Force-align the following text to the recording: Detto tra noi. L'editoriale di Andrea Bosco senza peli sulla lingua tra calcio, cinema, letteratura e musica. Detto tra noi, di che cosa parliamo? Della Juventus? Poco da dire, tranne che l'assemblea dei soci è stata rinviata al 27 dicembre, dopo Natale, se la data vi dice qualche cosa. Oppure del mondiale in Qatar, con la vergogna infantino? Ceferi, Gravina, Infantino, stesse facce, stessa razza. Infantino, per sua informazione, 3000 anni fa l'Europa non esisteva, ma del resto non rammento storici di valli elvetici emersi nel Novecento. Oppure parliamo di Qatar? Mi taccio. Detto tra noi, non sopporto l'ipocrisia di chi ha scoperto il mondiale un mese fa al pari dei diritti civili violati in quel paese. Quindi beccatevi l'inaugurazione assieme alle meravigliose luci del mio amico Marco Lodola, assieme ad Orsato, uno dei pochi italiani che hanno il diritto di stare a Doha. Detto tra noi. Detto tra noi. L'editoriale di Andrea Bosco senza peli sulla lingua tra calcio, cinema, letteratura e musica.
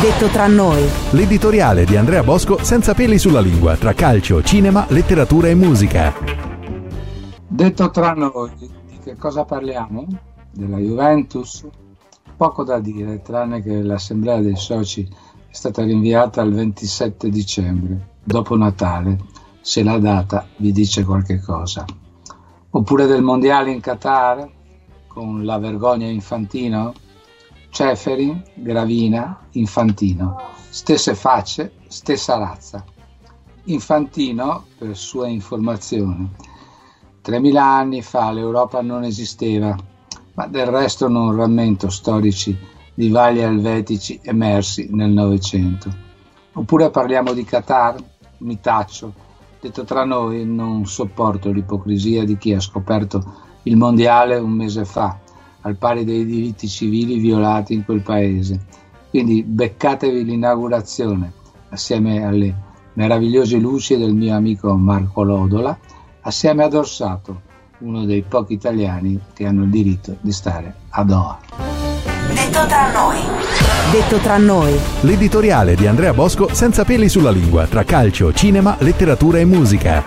Detto 0.00 0.28
tra 0.28 0.46
noi. 0.46 0.82
L'editoriale 1.10 1.84
di 1.84 1.94
Andrea 1.94 2.22
Bosco 2.22 2.64
senza 2.64 2.94
peli 2.94 3.18
sulla 3.18 3.40
lingua 3.40 3.76
tra 3.76 3.92
calcio, 3.92 4.42
cinema, 4.42 4.86
letteratura 4.88 5.48
e 5.48 5.54
musica. 5.54 6.14
Detto 7.46 7.90
tra 7.90 8.14
noi, 8.14 8.50
di 8.56 8.98
che 9.04 9.16
cosa 9.16 9.44
parliamo? 9.44 10.06
Della 10.50 10.78
Juventus? 10.78 11.66
Poco 12.34 12.64
da 12.64 12.78
dire, 12.78 13.20
tranne 13.20 13.60
che 13.60 13.82
l'assemblea 13.82 14.40
dei 14.40 14.56
soci 14.56 15.06
è 15.06 15.54
stata 15.54 15.82
rinviata 15.82 16.40
al 16.40 16.54
27 16.54 17.28
dicembre, 17.28 18.12
dopo 18.24 18.56
Natale, 18.56 19.18
se 19.60 19.82
la 19.82 19.98
data 19.98 20.46
vi 20.56 20.72
dice 20.72 21.04
qualche 21.04 21.42
cosa. 21.42 21.84
Oppure 22.70 23.04
del 23.04 23.20
mondiale 23.20 23.70
in 23.70 23.80
Qatar, 23.80 24.48
con 25.06 25.44
la 25.44 25.58
vergogna 25.58 26.06
infantino? 26.06 26.94
Ceferi, 27.70 28.42
Gravina, 28.54 29.46
Infantino, 29.52 30.36
stesse 30.70 31.14
facce, 31.14 31.74
stessa 31.86 32.36
razza. 32.36 32.84
Infantino, 33.64 34.64
per 34.76 34.96
sua 34.96 35.28
informazione, 35.28 36.30
3000 37.20 37.64
anni 37.64 38.02
fa 38.02 38.32
l'Europa 38.32 38.82
non 38.82 39.04
esisteva, 39.04 39.76
ma 40.34 40.46
del 40.48 40.66
resto 40.66 41.06
non 41.06 41.36
rammento 41.36 41.88
storici 41.90 42.58
di 42.92 43.08
valli 43.08 43.38
elvetici 43.38 44.18
emersi 44.20 44.88
nel 44.90 45.10
Novecento. 45.10 45.94
Oppure 46.54 46.90
parliamo 46.90 47.32
di 47.32 47.44
Qatar? 47.44 47.96
Mi 48.38 48.58
taccio. 48.58 49.14
Detto 49.60 49.84
tra 49.84 50.04
noi, 50.04 50.44
non 50.44 50.86
sopporto 50.86 51.52
l'ipocrisia 51.52 52.24
di 52.24 52.36
chi 52.36 52.52
ha 52.52 52.60
scoperto 52.60 53.22
il 53.64 53.76
mondiale 53.76 54.38
un 54.38 54.50
mese 54.50 54.84
fa 54.84 55.28
al 55.62 55.76
pari 55.76 56.04
dei 56.04 56.24
diritti 56.24 56.68
civili 56.68 57.18
violati 57.18 57.74
in 57.74 57.84
quel 57.84 58.00
paese. 58.00 58.60
Quindi 59.10 59.42
beccatevi 59.42 60.24
l'inaugurazione 60.24 61.32
assieme 61.70 62.24
alle 62.24 62.54
meravigliose 62.94 63.56
luci 63.56 63.96
del 63.96 64.14
mio 64.14 64.34
amico 64.34 64.74
Marco 64.74 65.22
Lodola, 65.22 65.76
assieme 66.22 66.64
ad 66.64 66.74
Orsato, 66.74 67.40
uno 67.78 68.04
dei 68.04 68.22
pochi 68.22 68.54
italiani 68.54 69.18
che 69.32 69.46
hanno 69.46 69.64
il 69.64 69.70
diritto 69.70 70.16
di 70.20 70.32
stare 70.32 70.74
a 70.90 71.04
Doha. 71.04 71.38
Detto 72.32 72.66
tra 72.66 72.92
noi. 72.92 73.18
Detto 73.90 74.18
tra 74.18 74.36
noi. 74.36 74.78
L'editoriale 75.00 75.74
di 75.74 75.86
Andrea 75.86 76.12
Bosco 76.12 76.54
senza 76.54 76.84
peli 76.84 77.08
sulla 77.08 77.30
lingua 77.30 77.66
tra 77.66 77.84
calcio, 77.84 78.32
cinema, 78.32 78.76
letteratura 78.80 79.38
e 79.38 79.44
musica. 79.44 80.02